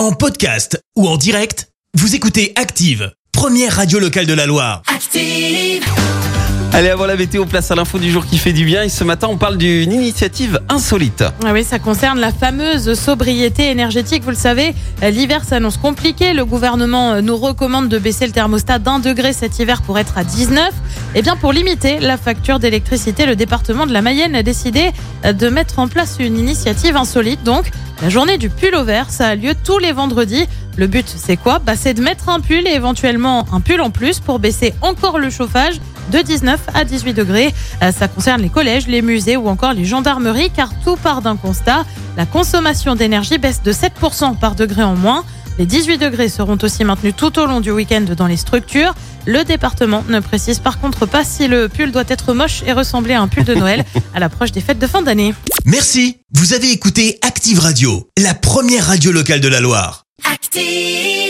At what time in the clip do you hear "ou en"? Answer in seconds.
0.96-1.18